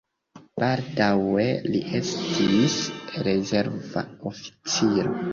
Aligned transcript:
Baldaŭe 0.61 1.43
li 1.73 1.81
estis 1.99 2.77
rezerva 3.27 4.03
oficiro. 4.31 5.13